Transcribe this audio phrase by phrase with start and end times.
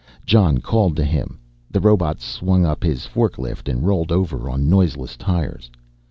[0.25, 1.37] Jon called to him,
[1.69, 5.69] the robot swung up his forklift and rolled over on noiseless tires.